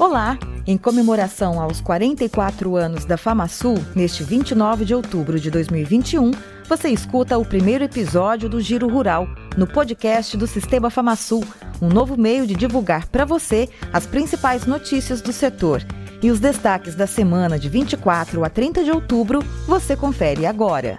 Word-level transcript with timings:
Olá! 0.00 0.38
Em 0.66 0.78
comemoração 0.78 1.60
aos 1.60 1.78
44 1.82 2.74
anos 2.74 3.04
da 3.04 3.18
FamaSul, 3.18 3.76
neste 3.94 4.24
29 4.24 4.86
de 4.86 4.94
outubro 4.94 5.38
de 5.38 5.50
2021, 5.50 6.30
você 6.66 6.88
escuta 6.88 7.36
o 7.36 7.44
primeiro 7.44 7.84
episódio 7.84 8.48
do 8.48 8.62
Giro 8.62 8.88
Rural, 8.88 9.28
no 9.58 9.66
podcast 9.66 10.38
do 10.38 10.46
Sistema 10.46 10.88
FamaSul, 10.88 11.44
um 11.82 11.88
novo 11.88 12.16
meio 12.16 12.46
de 12.46 12.54
divulgar 12.54 13.08
para 13.08 13.26
você 13.26 13.68
as 13.92 14.06
principais 14.06 14.64
notícias 14.64 15.20
do 15.20 15.34
setor. 15.34 15.84
E 16.22 16.30
os 16.30 16.40
destaques 16.40 16.94
da 16.94 17.06
semana 17.06 17.58
de 17.58 17.68
24 17.68 18.42
a 18.42 18.48
30 18.48 18.82
de 18.82 18.90
outubro 18.90 19.40
você 19.66 19.94
confere 19.94 20.46
agora. 20.46 20.98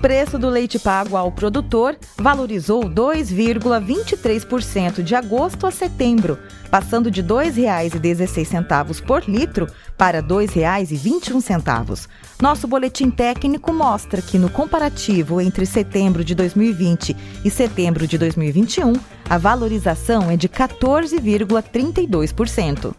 Preço 0.00 0.38
do 0.38 0.48
leite 0.48 0.78
pago 0.78 1.16
ao 1.16 1.32
produtor 1.32 1.98
valorizou 2.16 2.84
2,23% 2.84 5.02
de 5.02 5.16
agosto 5.16 5.66
a 5.66 5.72
setembro, 5.72 6.38
passando 6.70 7.10
de 7.10 7.20
R$ 7.20 7.26
2,16 7.26 9.02
por 9.02 9.28
litro 9.28 9.66
para 9.96 10.20
R$ 10.20 10.28
2,21. 10.28 12.06
Nosso 12.40 12.68
boletim 12.68 13.10
técnico 13.10 13.72
mostra 13.72 14.22
que 14.22 14.38
no 14.38 14.48
comparativo 14.48 15.40
entre 15.40 15.66
setembro 15.66 16.22
de 16.22 16.36
2020 16.36 17.16
e 17.44 17.50
setembro 17.50 18.06
de 18.06 18.16
2021, 18.16 18.92
a 19.28 19.36
valorização 19.36 20.30
é 20.30 20.36
de 20.36 20.48
14,32%. 20.48 22.94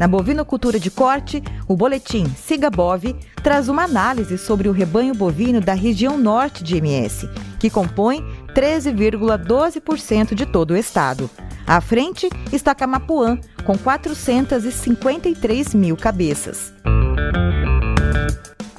Na 0.00 0.08
bovinocultura 0.08 0.80
de 0.80 0.90
corte, 0.90 1.42
o 1.68 1.76
boletim 1.76 2.24
Siga 2.34 2.70
Bove 2.70 3.14
traz 3.42 3.68
uma 3.68 3.84
análise 3.84 4.38
sobre 4.38 4.66
o 4.66 4.72
rebanho 4.72 5.14
bovino 5.14 5.60
da 5.60 5.74
região 5.74 6.16
norte 6.16 6.64
de 6.64 6.78
MS, 6.78 7.28
que 7.58 7.68
compõe 7.68 8.24
13,12% 8.54 10.34
de 10.34 10.46
todo 10.46 10.70
o 10.70 10.76
estado. 10.76 11.28
À 11.66 11.82
frente 11.82 12.30
está 12.50 12.74
Camapuã, 12.74 13.38
com 13.66 13.76
453 13.76 15.74
mil 15.74 15.98
cabeças. 15.98 16.72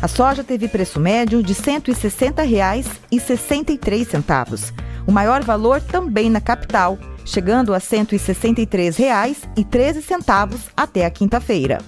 A 0.00 0.06
soja 0.06 0.44
teve 0.44 0.68
preço 0.68 1.00
médio 1.00 1.42
de 1.42 1.52
R$ 1.52 1.80
160,63. 1.80 4.72
O 5.04 5.10
maior 5.10 5.42
valor 5.42 5.80
também 5.80 6.30
na 6.30 6.40
capital, 6.40 6.96
chegando 7.24 7.74
a 7.74 7.78
R$ 7.78 7.82
163,13 7.82 10.70
até 10.76 11.04
a 11.04 11.10
quinta-feira. 11.10 11.78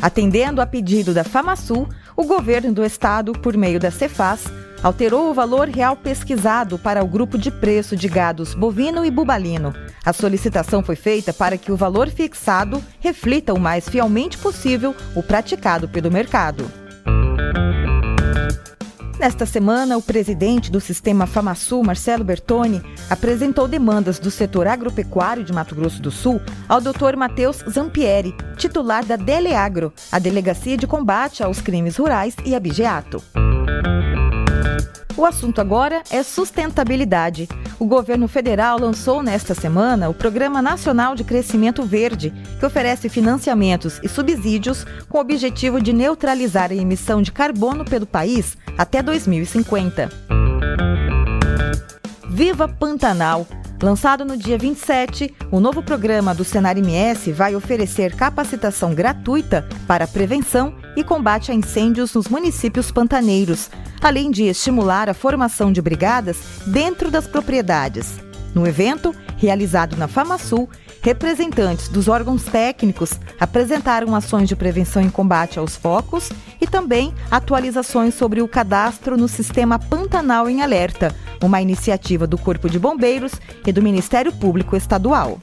Atendendo 0.00 0.62
a 0.62 0.66
pedido 0.66 1.12
da 1.12 1.22
FamaSul, 1.22 1.86
o 2.16 2.24
governo 2.24 2.72
do 2.72 2.82
estado, 2.82 3.32
por 3.32 3.54
meio 3.58 3.78
da 3.78 3.90
Cefaz, 3.90 4.46
alterou 4.82 5.30
o 5.30 5.34
valor 5.34 5.68
real 5.68 5.96
pesquisado 5.96 6.78
para 6.78 7.02
o 7.04 7.08
grupo 7.08 7.36
de 7.36 7.50
preço 7.50 7.96
de 7.96 8.08
gados 8.08 8.54
bovino 8.54 9.04
e 9.04 9.10
bubalino. 9.10 9.74
A 10.04 10.12
solicitação 10.12 10.82
foi 10.82 10.96
feita 10.96 11.32
para 11.32 11.58
que 11.58 11.70
o 11.70 11.76
valor 11.76 12.08
fixado 12.08 12.82
reflita 12.98 13.52
o 13.52 13.60
mais 13.60 13.88
fielmente 13.88 14.38
possível 14.38 14.94
o 15.14 15.22
praticado 15.22 15.88
pelo 15.88 16.10
mercado. 16.10 16.70
Nesta 19.20 19.44
semana, 19.44 19.98
o 19.98 20.02
presidente 20.02 20.70
do 20.70 20.80
sistema 20.80 21.26
FamaSul, 21.26 21.84
Marcelo 21.84 22.24
Bertoni, 22.24 22.82
apresentou 23.10 23.68
demandas 23.68 24.18
do 24.18 24.30
setor 24.30 24.66
agropecuário 24.66 25.44
de 25.44 25.52
Mato 25.52 25.74
Grosso 25.74 26.00
do 26.00 26.10
Sul 26.10 26.40
ao 26.66 26.80
Dr. 26.80 27.16
Matheus 27.18 27.62
Zampieri, 27.68 28.34
titular 28.56 29.04
da 29.04 29.16
Deleagro, 29.16 29.92
a 30.10 30.18
Delegacia 30.18 30.74
de 30.74 30.86
Combate 30.86 31.42
aos 31.42 31.60
Crimes 31.60 31.98
Rurais 31.98 32.34
e 32.46 32.54
Abigeato. 32.54 33.22
O 35.20 35.26
assunto 35.26 35.60
agora 35.60 36.02
é 36.10 36.22
sustentabilidade. 36.22 37.46
O 37.78 37.84
governo 37.84 38.26
federal 38.26 38.80
lançou 38.80 39.22
nesta 39.22 39.54
semana 39.54 40.08
o 40.08 40.14
Programa 40.14 40.62
Nacional 40.62 41.14
de 41.14 41.24
Crescimento 41.24 41.82
Verde, 41.82 42.32
que 42.58 42.64
oferece 42.64 43.06
financiamentos 43.10 44.00
e 44.02 44.08
subsídios 44.08 44.86
com 45.10 45.18
o 45.18 45.20
objetivo 45.20 45.78
de 45.78 45.92
neutralizar 45.92 46.70
a 46.70 46.74
emissão 46.74 47.20
de 47.20 47.32
carbono 47.32 47.84
pelo 47.84 48.06
país 48.06 48.56
até 48.78 49.02
2050. 49.02 50.08
Viva 52.30 52.66
Pantanal! 52.66 53.46
Lançado 53.82 54.24
no 54.24 54.38
dia 54.38 54.56
27, 54.56 55.34
o 55.50 55.60
novo 55.60 55.82
programa 55.82 56.34
do 56.34 56.44
Senar 56.44 56.78
MS 56.78 57.30
vai 57.32 57.54
oferecer 57.54 58.16
capacitação 58.16 58.94
gratuita 58.94 59.68
para 59.86 60.06
prevenção 60.06 60.74
e 60.96 61.04
combate 61.04 61.50
a 61.50 61.54
incêndios 61.54 62.14
nos 62.14 62.28
municípios 62.28 62.90
pantaneiros, 62.90 63.70
além 64.00 64.30
de 64.30 64.44
estimular 64.44 65.08
a 65.08 65.14
formação 65.14 65.72
de 65.72 65.80
brigadas 65.80 66.38
dentro 66.66 67.10
das 67.10 67.26
propriedades. 67.26 68.18
No 68.54 68.66
evento, 68.66 69.14
realizado 69.36 69.96
na 69.96 70.08
FamaSul, 70.08 70.68
representantes 71.02 71.88
dos 71.88 72.08
órgãos 72.08 72.44
técnicos 72.44 73.12
apresentaram 73.38 74.14
ações 74.14 74.48
de 74.48 74.56
prevenção 74.56 75.02
e 75.02 75.10
combate 75.10 75.58
aos 75.58 75.76
focos 75.76 76.30
e 76.60 76.66
também 76.66 77.14
atualizações 77.30 78.14
sobre 78.14 78.42
o 78.42 78.48
cadastro 78.48 79.16
no 79.16 79.28
sistema 79.28 79.78
Pantanal 79.78 80.48
em 80.48 80.62
Alerta, 80.62 81.14
uma 81.42 81.62
iniciativa 81.62 82.26
do 82.26 82.36
Corpo 82.36 82.68
de 82.68 82.78
Bombeiros 82.78 83.32
e 83.66 83.72
do 83.72 83.82
Ministério 83.82 84.32
Público 84.32 84.76
Estadual. 84.76 85.40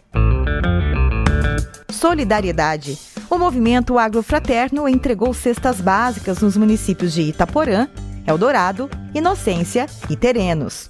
Solidariedade. 1.90 3.17
O 3.30 3.38
movimento 3.38 4.00
agrofraterno 4.00 4.88
entregou 4.88 5.34
cestas 5.34 5.82
básicas 5.82 6.40
nos 6.40 6.56
municípios 6.56 7.14
de 7.14 7.24
Itaporã, 7.24 7.88
Eldorado, 8.26 8.90
Inocência 9.14 9.86
e 10.10 10.16
Terenos. 10.16 10.90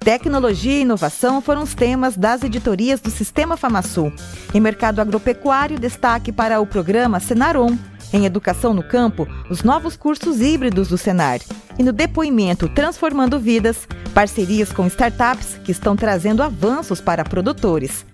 Tecnologia 0.00 0.78
e 0.78 0.80
inovação 0.82 1.42
foram 1.42 1.62
os 1.62 1.74
temas 1.74 2.16
das 2.16 2.42
editorias 2.42 3.00
do 3.00 3.10
Sistema 3.10 3.56
FamaSul. 3.56 4.12
Em 4.54 4.60
mercado 4.60 5.00
agropecuário, 5.00 5.78
destaque 5.78 6.32
para 6.32 6.60
o 6.60 6.66
programa 6.66 7.20
Senarom. 7.20 7.76
Em 8.12 8.24
educação 8.24 8.72
no 8.72 8.82
campo, 8.82 9.28
os 9.50 9.62
novos 9.62 9.96
cursos 9.96 10.40
híbridos 10.40 10.88
do 10.88 10.96
Senar. 10.96 11.40
E 11.78 11.82
no 11.82 11.92
depoimento 11.92 12.68
Transformando 12.68 13.38
Vidas, 13.38 13.86
parcerias 14.14 14.72
com 14.72 14.86
startups 14.86 15.58
que 15.64 15.72
estão 15.72 15.96
trazendo 15.96 16.42
avanços 16.42 17.00
para 17.00 17.24
produtores. 17.24 18.06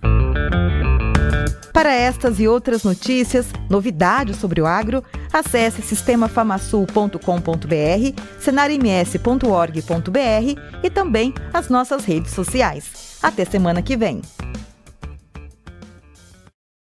Para 1.73 1.91
estas 1.91 2.39
e 2.39 2.47
outras 2.47 2.83
notícias, 2.83 3.47
novidades 3.67 4.37
sobre 4.37 4.61
o 4.61 4.67
agro, 4.67 5.03
acesse 5.33 5.81
sistemafamasul.com.br, 5.81 8.21
cenarms.org.br 8.39 10.61
e 10.83 10.89
também 10.91 11.33
as 11.51 11.69
nossas 11.69 12.05
redes 12.05 12.31
sociais. 12.31 13.17
Até 13.23 13.43
semana 13.43 13.81
que 13.81 13.97
vem! 13.97 14.21